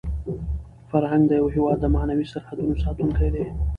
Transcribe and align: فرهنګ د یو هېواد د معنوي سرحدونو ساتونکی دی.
فرهنګ 0.91 1.23
د 1.27 1.31
یو 1.39 1.47
هېواد 1.55 1.77
د 1.81 1.85
معنوي 1.95 2.25
سرحدونو 2.33 2.73
ساتونکی 2.83 3.29
دی. 3.33 3.45